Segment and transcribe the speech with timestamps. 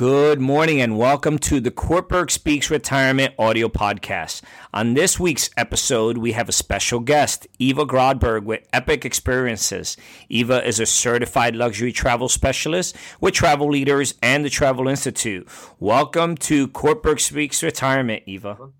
[0.00, 4.40] Good morning and welcome to the Kortberg Speaks Retirement audio podcast.
[4.72, 9.98] On this week's episode, we have a special guest, Eva Grodberg with Epic Experiences.
[10.30, 15.46] Eva is a certified luxury travel specialist with Travel Leaders and the Travel Institute.
[15.78, 18.70] Welcome to Kortberg Speaks Retirement, Eva.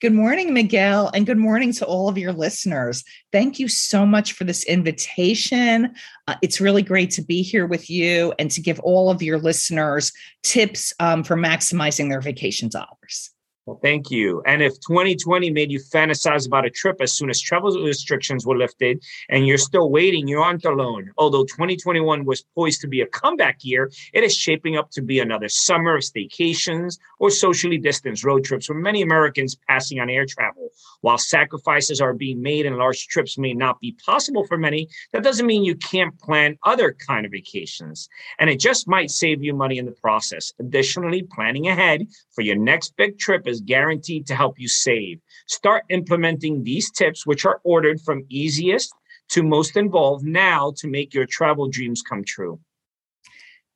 [0.00, 3.02] Good morning, Miguel, and good morning to all of your listeners.
[3.32, 5.94] Thank you so much for this invitation.
[6.26, 9.38] Uh, it's really great to be here with you and to give all of your
[9.38, 13.30] listeners tips um, for maximizing their vacation dollars.
[13.68, 14.42] Well, thank you.
[14.46, 18.56] And if 2020 made you fantasize about a trip as soon as travel restrictions were
[18.56, 21.10] lifted and you're still waiting, you aren't alone.
[21.18, 25.20] Although 2021 was poised to be a comeback year, it is shaping up to be
[25.20, 30.24] another summer of staycations or socially distanced road trips with many Americans passing on air
[30.24, 30.70] travel.
[31.02, 35.22] While sacrifices are being made and large trips may not be possible for many, that
[35.22, 38.08] doesn't mean you can't plan other kind of vacations.
[38.38, 40.54] And it just might save you money in the process.
[40.58, 45.20] Additionally, planning ahead for your next big trip is is guaranteed to help you save.
[45.46, 48.94] Start implementing these tips, which are ordered from easiest
[49.30, 52.58] to most involved now to make your travel dreams come true.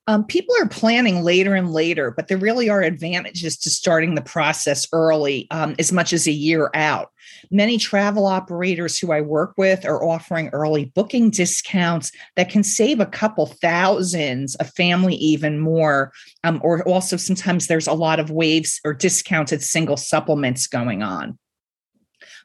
[0.08, 4.22] Um, people are planning later and later, but there really are advantages to starting the
[4.22, 7.10] process early, um, as much as a year out.
[7.52, 12.98] Many travel operators who I work with are offering early booking discounts that can save
[12.98, 16.12] a couple thousands, a family even more.
[16.42, 21.38] Um, or also, sometimes there's a lot of waves or discounted single supplements going on.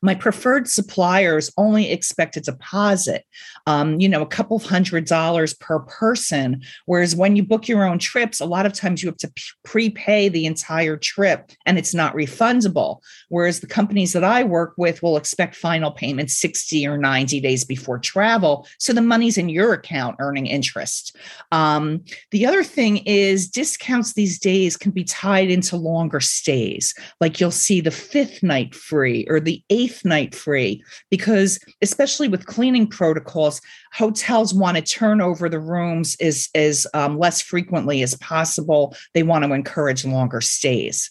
[0.02, 3.26] My preferred suppliers only expect a deposit,
[3.66, 6.62] um, you know, a couple of hundred dollars per person.
[6.86, 9.32] Whereas when you book your own trips, a lot of times you have to
[9.64, 13.00] prepay the entire trip and it's not refundable.
[13.30, 17.66] Whereas the companies that I work with will expect final payment 60 or 90 days
[17.66, 18.68] before travel.
[18.80, 21.16] So the money's in your account earning interest.
[21.52, 26.94] Um, the other thing is discounts these days can be tied into longer stays.
[27.20, 32.28] Like you'll see the fifth night free or the eighth eighth night free because especially
[32.28, 33.62] with cleaning protocols
[33.94, 38.96] hotels want to turn over the rooms as as um, less frequently as possible.
[39.14, 41.10] They want to encourage longer stays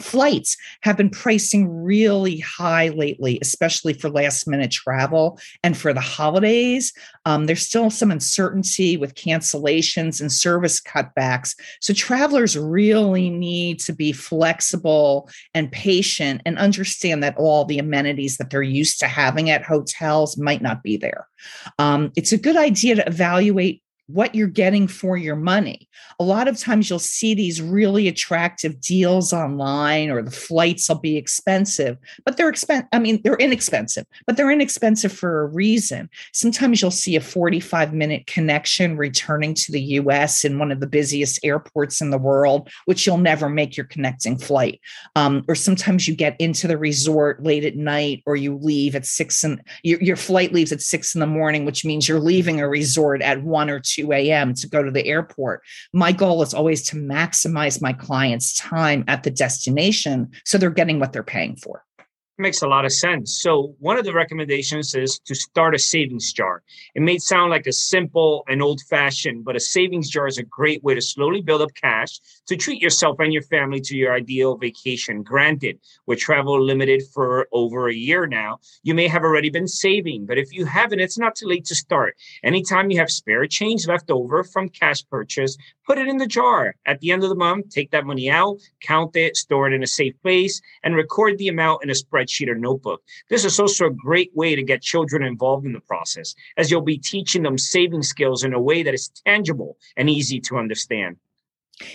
[0.00, 6.00] flights have been pricing really high lately, especially for last minute travel and for the
[6.00, 6.92] holidays.
[7.24, 11.54] Um, there's still some uncertainty with cancellations and service cutbacks.
[11.80, 18.36] So travelers really need to be flexible and patient and understand that all the amenities
[18.36, 21.26] that they're used to having at hotels might not be there.
[21.78, 25.88] Um, it's a good idea to evaluate what you're getting for your money.
[26.18, 30.98] A lot of times you'll see these really attractive deals online or the flights will
[30.98, 32.88] be expensive, but they're expensive.
[32.92, 36.08] I mean, they're inexpensive, but they're inexpensive for a reason.
[36.32, 40.86] Sometimes you'll see a 45 minute connection returning to the US in one of the
[40.86, 44.80] busiest airports in the world, which you'll never make your connecting flight.
[45.16, 49.06] Um, or sometimes you get into the resort late at night or you leave at
[49.06, 52.60] six and your, your flight leaves at six in the morning, which means you're leaving
[52.60, 54.54] a resort at one or two 2 a.m.
[54.54, 55.62] to go to the airport.
[55.92, 60.98] My goal is always to maximize my clients' time at the destination so they're getting
[60.98, 61.84] what they're paying for
[62.40, 63.40] makes a lot of sense.
[63.40, 66.62] So, one of the recommendations is to start a savings jar.
[66.94, 70.42] It may sound like a simple and old fashioned, but a savings jar is a
[70.42, 74.12] great way to slowly build up cash to treat yourself and your family to your
[74.14, 75.22] ideal vacation.
[75.22, 80.26] Granted, with travel limited for over a year now, you may have already been saving,
[80.26, 82.16] but if you haven't, it's not too late to start.
[82.42, 85.56] Anytime you have spare change left over from cash purchase,
[85.86, 86.74] put it in the jar.
[86.86, 89.82] At the end of the month, take that money out, count it, store it in
[89.82, 93.02] a safe place, and record the amount in a spreadsheet spreadsheet or notebook.
[93.28, 96.80] This is also a great way to get children involved in the process, as you'll
[96.82, 101.16] be teaching them saving skills in a way that is tangible and easy to understand.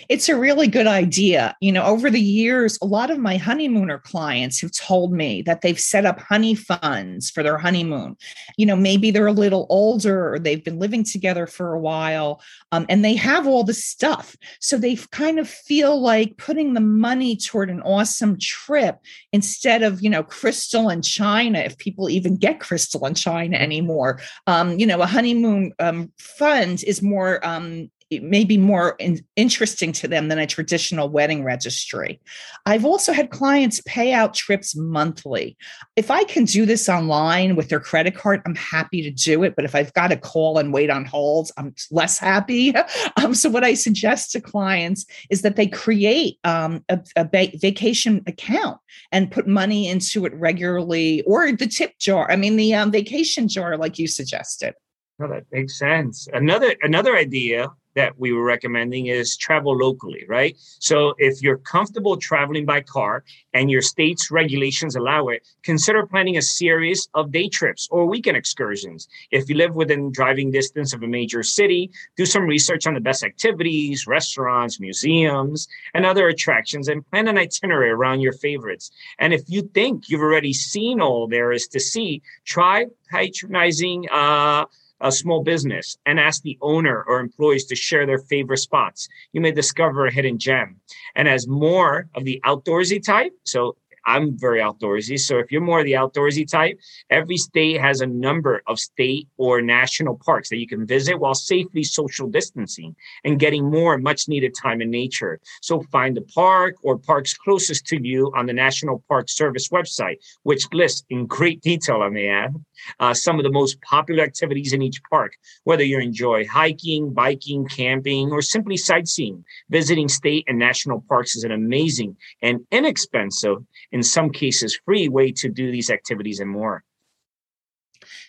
[0.10, 1.56] It's a really good idea.
[1.62, 5.62] You know, over the years, a lot of my honeymooner clients have told me that
[5.62, 8.18] they've set up honey funds for their honeymoon.
[8.58, 12.42] You know, maybe they're a little older or they've been living together for a while
[12.72, 14.36] um, and they have all the stuff.
[14.60, 19.00] So they kind of feel like putting the money toward an awesome trip
[19.32, 24.20] instead of, you know, crystal and china, if people even get crystal and china anymore.
[24.48, 27.90] Um, you know, a honeymoon um, fund is more um,
[28.20, 32.20] maybe more in, interesting to them than a traditional wedding registry.
[32.66, 35.58] I've also had clients pay out trips monthly.
[35.96, 39.56] If I can do this online with their credit card, I'm happy to do it.
[39.56, 42.74] But if I've got to call and wait on holds, I'm less happy.
[43.18, 47.58] Um, so, what I suggest to clients is that they create um, a, a va-
[47.62, 48.78] vacation account
[49.12, 52.30] and put money into it regularly or the tip jar.
[52.30, 54.74] I mean, the um, vacation jar, like you suggested.
[55.20, 56.28] No, that makes sense.
[56.34, 60.58] Another another idea that we were recommending is travel locally, right?
[60.80, 66.38] So if you're comfortable traveling by car and your state's regulations allow it, consider planning
[66.38, 69.08] a series of day trips or weekend excursions.
[69.32, 73.00] If you live within driving distance of a major city, do some research on the
[73.00, 78.92] best activities, restaurants, museums, and other attractions and plan an itinerary around your favorites.
[79.20, 84.66] And if you think you've already seen all there is to see, try patronizing uh,
[85.02, 89.08] a small business and ask the owner or employees to share their favorite spots.
[89.34, 90.80] You may discover a hidden gem.
[91.16, 93.76] And as more of the outdoorsy type, so
[94.06, 95.20] I'm very outdoorsy.
[95.20, 96.80] So if you're more of the outdoorsy type,
[97.10, 101.36] every state has a number of state or national parks that you can visit while
[101.36, 105.40] safely social distancing and getting more much needed time in nature.
[105.62, 110.18] So find the park or parks closest to you on the National Park Service website,
[110.44, 112.54] which lists in great detail, I may add,
[113.00, 117.68] uh, some of the most popular activities in each park, whether you enjoy hiking, biking,
[117.68, 119.44] camping, or simply sightseeing.
[119.70, 123.58] Visiting state and national parks is an amazing and inexpensive
[123.96, 126.84] in some cases, free way to do these activities and more.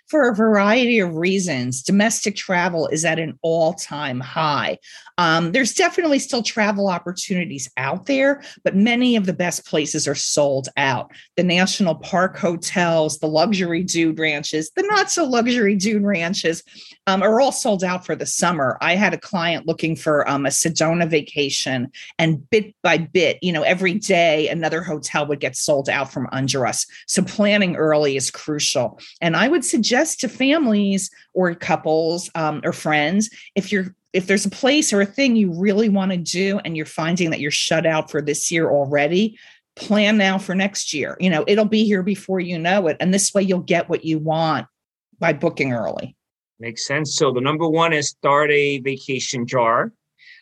[0.08, 4.79] For a variety of reasons, domestic travel is at an all time high.
[5.19, 10.14] Um, there's definitely still travel opportunities out there, but many of the best places are
[10.14, 11.11] sold out.
[11.37, 16.62] The national park hotels, the luxury dude ranches, the not so luxury dude ranches
[17.09, 18.79] um, are all sold out for the summer.
[18.81, 23.52] I had a client looking for um, a Sedona vacation, and bit by bit, you
[23.52, 26.87] know, every day another hotel would get sold out from under us.
[27.06, 29.00] So planning early is crucial.
[29.20, 34.46] And I would suggest to families or couples um, or friends if you're if there's
[34.46, 37.50] a place or a thing you really want to do and you're finding that you're
[37.50, 39.38] shut out for this year already,
[39.76, 41.19] plan now for next year.
[41.20, 42.96] You know, it'll be here before you know it.
[42.98, 44.69] And this way you'll get what you want
[45.19, 46.16] by booking early.
[46.58, 47.14] Makes sense.
[47.14, 49.92] So the number one is start a vacation jar.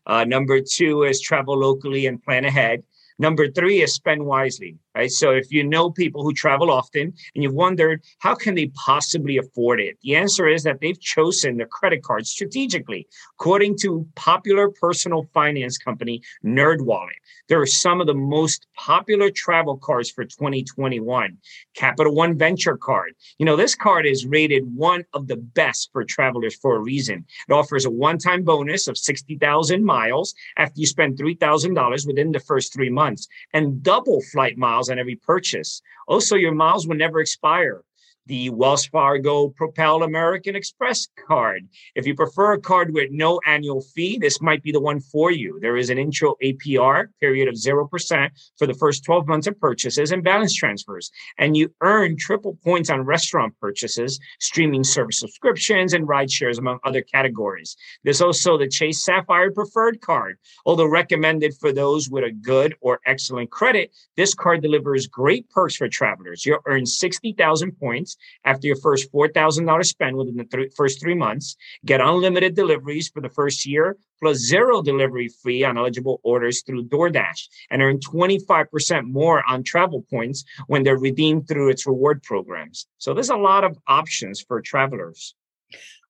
[0.07, 2.85] Uh, number two is travel locally and plan ahead.
[3.19, 5.11] Number three is spend wisely, right?
[5.11, 9.39] So if you know people who travel often and you've wondered how can they possibly
[9.39, 13.07] afford it, the answer is that they've chosen the credit card strategically.
[13.39, 19.77] According to popular personal finance company NerdWallet, there are some of the most popular travel
[19.77, 21.37] cards for 2021.
[21.75, 23.15] Capital One Venture Card.
[23.39, 27.25] You know, this card is rated one of the best for travelers for a reason.
[27.49, 32.73] It offers a one-time bonus of 60,000 miles after you spend $3,000 within the first
[32.73, 35.83] three months months and double flight miles on every purchase.
[36.07, 37.83] Also, your miles will never expire
[38.27, 41.69] the Wells Fargo Propel American Express card.
[41.95, 45.31] If you prefer a card with no annual fee, this might be the one for
[45.31, 45.59] you.
[45.61, 50.11] There is an intro APR period of 0% for the first 12 months of purchases
[50.11, 51.11] and balance transfers.
[51.39, 56.79] And you earn triple points on restaurant purchases, streaming service subscriptions, and ride shares, among
[56.85, 57.77] other categories.
[58.05, 60.39] There's also the Chase Sapphire Preferred card.
[60.65, 65.77] Although recommended for those with a good or excellent credit, this card delivers great perks
[65.77, 66.47] for travelers.
[66.47, 68.14] You'll earn 60,000 points
[68.45, 71.57] after your first $4,000 spend within the th- first three months.
[71.85, 76.85] Get unlimited deliveries for the first year, plus zero delivery fee on eligible orders through
[76.85, 82.87] DoorDash, and earn 25% more on travel points when they're redeemed through its reward programs.
[82.99, 85.35] So there's a lot of options for travelers.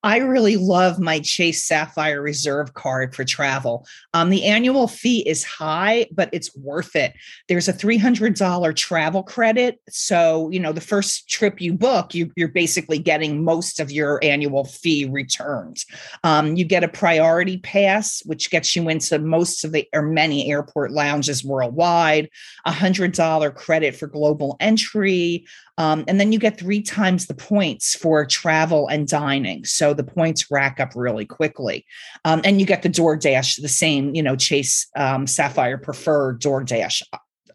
[0.05, 3.87] I really love my Chase Sapphire Reserve card for travel.
[4.13, 7.15] Um, the annual fee is high, but it's worth it.
[7.49, 9.81] There's a $300 travel credit.
[9.89, 14.21] So, you know, the first trip you book, you, are basically getting most of your
[14.23, 15.83] annual fee returned.
[16.23, 20.51] Um, you get a priority pass, which gets you into most of the or many
[20.51, 22.29] airport lounges worldwide,
[22.67, 25.47] a $100 credit for global entry,
[25.77, 29.65] um, and then you get three times the points for travel and dining.
[29.65, 31.85] So the points rack up really quickly.
[32.25, 37.03] Um, and you get the DoorDash, the same, you know, Chase um, Sapphire Preferred DoorDash.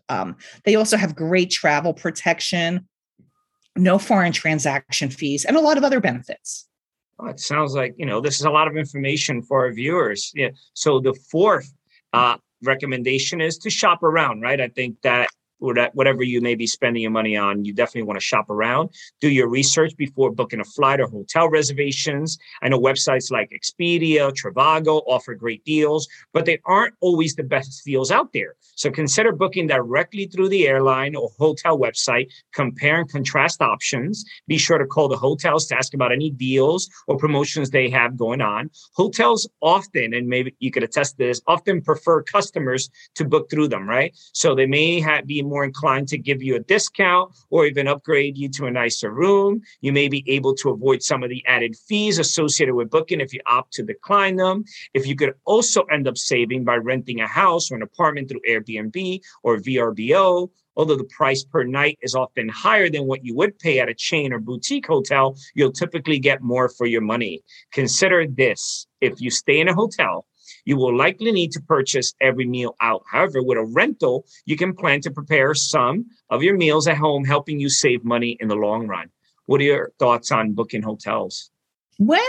[0.09, 2.87] Um, they also have great travel protection,
[3.75, 6.67] no foreign transaction fees, and a lot of other benefits.
[7.17, 10.31] Well, it sounds like, you know, this is a lot of information for our viewers.
[10.33, 10.49] Yeah.
[10.73, 11.71] So the fourth
[12.13, 14.59] uh, recommendation is to shop around, right?
[14.59, 18.25] I think that whatever you may be spending your money on, you definitely want to
[18.25, 18.89] shop around.
[19.21, 22.37] Do your research before booking a flight or hotel reservations.
[22.61, 27.83] I know websites like Expedia, Trivago offer great deals, but they aren't always the best
[27.85, 28.55] deals out there.
[28.75, 32.31] So consider booking directly through the airline or hotel website.
[32.53, 34.23] Compare and contrast options.
[34.47, 38.17] Be sure to call the hotels to ask about any deals or promotions they have
[38.17, 38.69] going on.
[38.93, 43.67] Hotels often, and maybe you could attest to this, often prefer customers to book through
[43.67, 44.17] them, right?
[44.33, 48.37] So they may have, be more inclined to give you a discount or even upgrade
[48.37, 49.61] you to a nicer room.
[49.81, 53.33] You may be able to avoid some of the added fees associated with booking if
[53.33, 54.63] you opt to decline them.
[54.93, 58.41] If you could also end up saving by renting a house or an apartment through
[58.47, 63.59] Airbnb or VRBO, although the price per night is often higher than what you would
[63.59, 67.43] pay at a chain or boutique hotel, you'll typically get more for your money.
[67.73, 70.25] Consider this if you stay in a hotel,
[70.65, 73.03] you will likely need to purchase every meal out.
[73.11, 77.23] However, with a rental, you can plan to prepare some of your meals at home,
[77.23, 79.09] helping you save money in the long run.
[79.45, 81.49] What are your thoughts on booking hotels?
[81.97, 82.21] Well,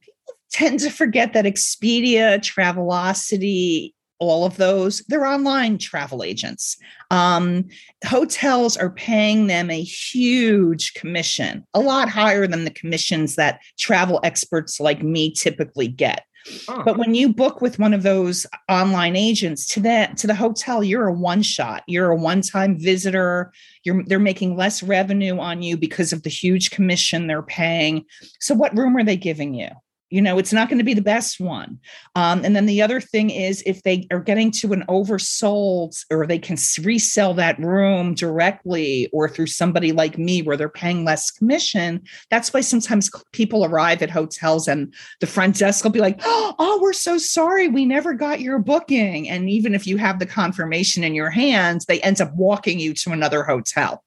[0.00, 6.76] people tend to forget that Expedia, Travelocity, all of those, they're online travel agents.
[7.10, 7.68] Um,
[8.06, 14.20] hotels are paying them a huge commission, a lot higher than the commissions that travel
[14.22, 16.24] experts like me typically get.
[16.66, 20.82] But when you book with one of those online agents to that to the hotel,
[20.82, 21.82] you're a one shot.
[21.86, 23.52] You're a one time visitor.
[23.84, 28.06] You're they're making less revenue on you because of the huge commission they're paying.
[28.40, 29.68] So what room are they giving you?
[30.10, 31.78] You know it's not going to be the best one.
[32.14, 36.26] Um, and then the other thing is if they are getting to an oversold or
[36.26, 41.30] they can resell that room directly or through somebody like me where they're paying less
[41.30, 46.20] commission that's why sometimes people arrive at hotels and the front desk will be like
[46.24, 47.68] oh we're so sorry.
[47.68, 49.28] We never got your booking.
[49.28, 52.94] And even if you have the confirmation in your hands they end up walking you
[52.94, 54.02] to another hotel.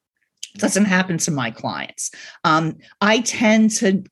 [0.58, 2.12] Doesn't happen to my clients.
[2.44, 4.04] Um, I tend to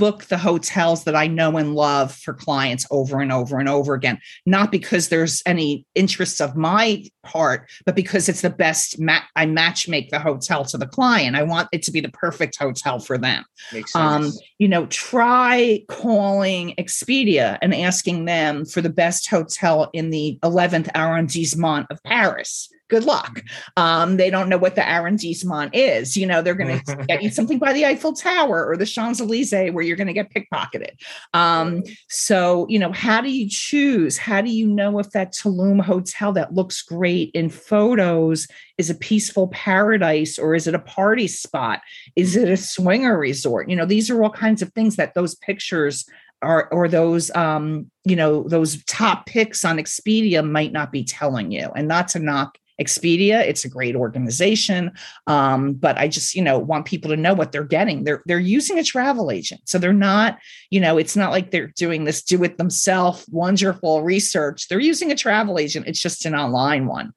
[0.00, 3.92] book the hotels that I know and love for clients over and over and over
[3.92, 8.98] again, not because there's any interests of my part, but because it's the best.
[8.98, 11.36] Ma- I match make the hotel to the client.
[11.36, 13.44] I want it to be the perfect hotel for them.
[13.74, 14.36] Makes um, sense.
[14.36, 20.38] Um, you know, try calling Expedia and asking them for the best hotel in the
[20.42, 23.42] 11th arrondissement of Paris good luck.
[23.76, 26.16] Um, they don't know what the arrondissement is.
[26.16, 29.20] You know, they're going to get you something by the Eiffel Tower or the Champs
[29.20, 30.92] Elysees where you're going to get pickpocketed.
[31.34, 34.16] Um, so, you know, how do you choose?
[34.16, 38.46] How do you know if that Tulum hotel that looks great in photos
[38.78, 41.80] is a peaceful paradise or is it a party spot?
[42.14, 43.68] Is it a swinger resort?
[43.68, 46.06] You know, these are all kinds of things that those pictures
[46.42, 51.50] are or those um you know those top picks on expedia might not be telling
[51.52, 53.40] you and not to knock Expedia.
[53.40, 54.92] It's a great organization,
[55.26, 58.04] um, but I just you know want people to know what they're getting.
[58.04, 60.38] They're they're using a travel agent, so they're not
[60.70, 64.68] you know it's not like they're doing this do it themselves wonderful research.
[64.68, 65.86] They're using a travel agent.
[65.86, 67.12] It's just an online one.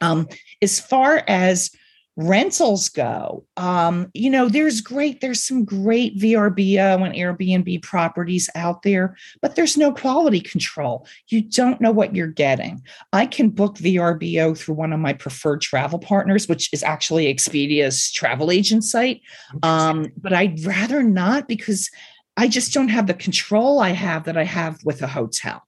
[0.00, 0.28] Um,
[0.62, 1.70] as far as
[2.16, 8.82] rentals go, um, you know, there's great, there's some great VRBO and Airbnb properties out
[8.82, 11.06] there, but there's no quality control.
[11.28, 12.82] You don't know what you're getting.
[13.12, 18.10] I can book VRBO through one of my preferred travel partners, which is actually Expedia's
[18.10, 19.20] travel agent site.
[19.62, 21.90] Um, but I'd rather not because
[22.38, 25.65] I just don't have the control I have that I have with a hotel.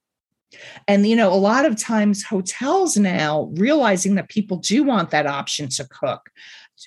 [0.86, 5.26] And, you know, a lot of times hotels now realizing that people do want that
[5.26, 6.30] option to cook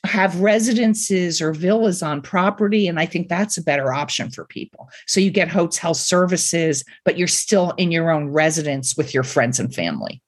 [0.06, 2.88] have residences or villas on property.
[2.88, 4.90] And I think that's a better option for people.
[5.06, 9.60] So you get hotel services, but you're still in your own residence with your friends
[9.60, 10.22] and family.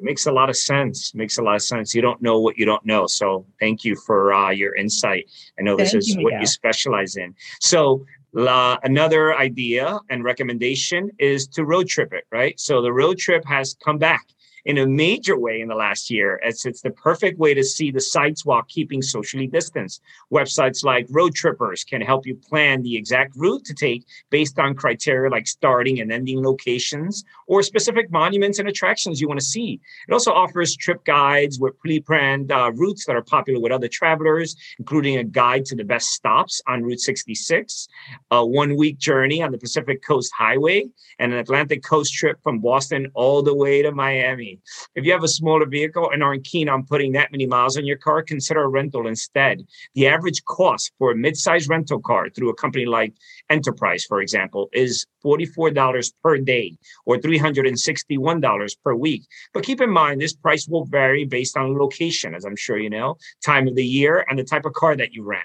[0.00, 1.14] Makes a lot of sense.
[1.14, 1.94] Makes a lot of sense.
[1.94, 3.06] You don't know what you don't know.
[3.06, 5.28] So thank you for uh, your insight.
[5.58, 7.34] I know this thank is you, what you specialize in.
[7.60, 8.04] So
[8.38, 12.58] La, another idea and recommendation is to road trip it, right?
[12.60, 14.28] So the road trip has come back
[14.68, 17.90] in a major way in the last year as it's the perfect way to see
[17.90, 20.02] the sites while keeping socially distanced.
[20.30, 25.30] Websites like Roadtrippers can help you plan the exact route to take based on criteria
[25.30, 29.80] like starting and ending locations or specific monuments and attractions you want to see.
[30.06, 34.54] It also offers trip guides with pre-planned uh, routes that are popular with other travelers,
[34.78, 37.88] including a guide to the best stops on Route 66,
[38.32, 40.84] a one-week journey on the Pacific Coast Highway,
[41.18, 44.57] and an Atlantic Coast trip from Boston all the way to Miami.
[44.94, 47.86] If you have a smaller vehicle and aren't keen on putting that many miles on
[47.86, 49.66] your car, consider a rental instead.
[49.94, 53.14] The average cost for a mid-size rental car through a company like
[53.50, 59.22] Enterprise, for example, is $44 per day or $361 per week.
[59.52, 62.90] But keep in mind, this price will vary based on location, as I'm sure you
[62.90, 65.44] know, time of the year, and the type of car that you rent.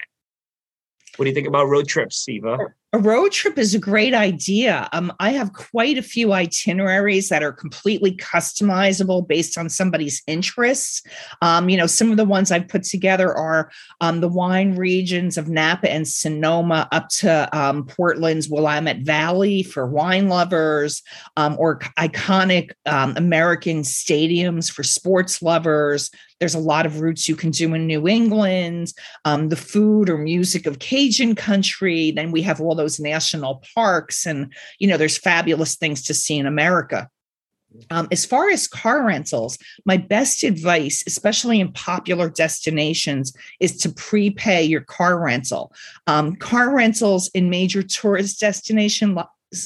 [1.16, 2.58] What do you think about road trips, Eva?
[2.94, 4.88] A road trip is a great idea.
[4.92, 11.02] Um, I have quite a few itineraries that are completely customizable based on somebody's interests.
[11.42, 15.36] Um, you know, some of the ones I've put together are um, the wine regions
[15.36, 21.02] of Napa and Sonoma up to um, Portland's Willamette Valley for wine lovers,
[21.36, 26.12] um, or iconic um, American stadiums for sports lovers.
[26.40, 28.92] There's a lot of routes you can do in New England,
[29.24, 32.10] the food or music of Cajun country.
[32.10, 36.38] Then we have all those national parks, and you know, there's fabulous things to see
[36.38, 37.08] in America.
[37.90, 43.88] Um, as far as car rentals, my best advice, especially in popular destinations, is to
[43.88, 45.72] prepay your car rental.
[46.06, 49.18] Um, car rentals in major tourist destinations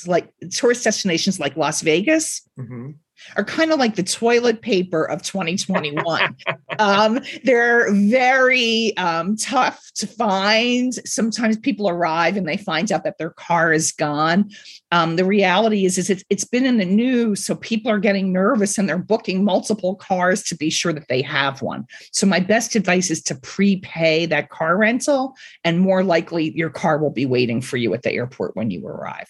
[0.07, 2.43] like tourist destinations like Las Vegas.
[2.59, 2.93] Mm-hmm
[3.37, 6.37] are kind of like the toilet paper of 2021.
[6.79, 10.95] um, they're very um, tough to find.
[11.07, 14.51] Sometimes people arrive and they find out that their car is gone.
[14.91, 18.33] Um, the reality is, is it's, it's been in the news, so people are getting
[18.33, 21.87] nervous and they're booking multiple cars to be sure that they have one.
[22.13, 25.35] So my best advice is to prepay that car rental,
[25.65, 28.87] and more likely your car will be waiting for you at the airport when you
[28.87, 29.29] arrive.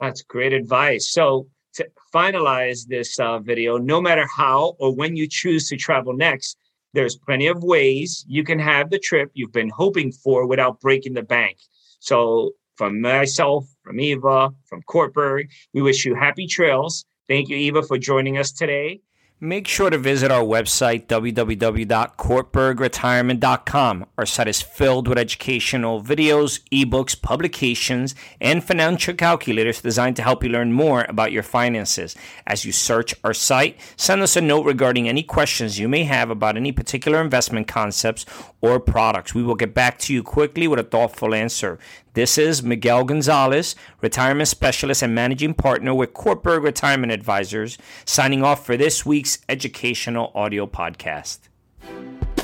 [0.00, 1.08] That's great advice.
[1.08, 6.12] So to finalize this uh, video, no matter how or when you choose to travel
[6.12, 6.56] next,
[6.92, 11.14] there's plenty of ways you can have the trip you've been hoping for without breaking
[11.14, 11.58] the bank.
[12.00, 17.04] So, from myself, from Eva, from Courtberg, we wish you happy trails.
[17.28, 19.00] Thank you, Eva, for joining us today.
[19.40, 24.06] Make sure to visit our website, www.courtbergretirement.com.
[24.18, 30.42] Our site is filled with educational videos, ebooks, publications, and financial calculators designed to help
[30.42, 32.16] you learn more about your finances.
[32.48, 36.30] As you search our site, send us a note regarding any questions you may have
[36.30, 38.26] about any particular investment concepts
[38.60, 39.36] or products.
[39.36, 41.78] We will get back to you quickly with a thoughtful answer.
[42.18, 48.66] This is Miguel Gonzalez, retirement specialist and managing partner with Courtberg Retirement Advisors, signing off
[48.66, 51.38] for this week's educational audio podcast.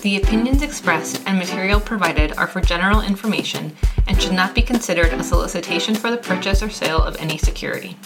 [0.03, 3.77] The opinions expressed and material provided are for general information
[4.07, 7.97] and should not be considered a solicitation for the purchase or sale of any security.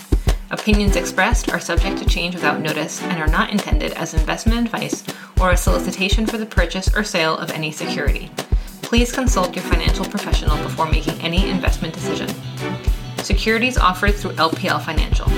[0.51, 5.05] Opinions expressed are subject to change without notice and are not intended as investment advice
[5.39, 8.31] or a solicitation for the purchase or sale of any security
[8.89, 12.27] please consult your financial professional before making any investment decision.
[13.19, 15.29] Securities offered through LPL Financial,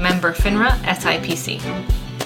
[0.00, 1.58] member FINRA SIPC.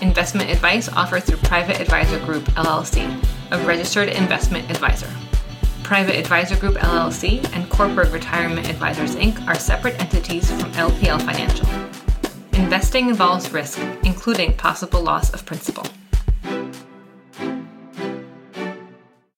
[0.03, 3.09] Investment advice offered through Private Advisor Group LLC,
[3.51, 5.09] a registered investment advisor.
[5.83, 9.40] Private Advisor Group LLC and Corporate Retirement Advisors Inc.
[9.49, 11.66] are separate entities from LPL Financial.
[12.61, 15.87] Investing involves risk, including possible loss of principal.